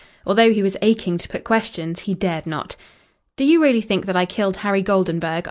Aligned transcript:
Although 0.25 0.51
he 0.51 0.63
was 0.63 0.75
aching 0.81 1.19
to 1.19 1.29
put 1.29 1.43
questions 1.43 1.99
he 1.99 2.15
dared 2.15 2.47
not. 2.47 2.75
"Do 3.35 3.43
you 3.43 3.61
really 3.61 3.81
think 3.81 4.07
that 4.07 4.15
I 4.17 4.25
killed 4.25 4.57
Harry 4.57 4.81
Goldenburg?" 4.81 5.39